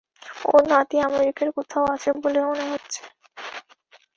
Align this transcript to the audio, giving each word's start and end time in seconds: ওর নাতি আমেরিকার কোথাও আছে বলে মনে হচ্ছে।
ওর 0.47 0.61
নাতি 0.69 0.97
আমেরিকার 1.01 1.47
কোথাও 1.57 1.85
আছে 1.95 2.09
বলে 2.21 2.39
মনে 2.47 2.65
হচ্ছে। 2.71 3.01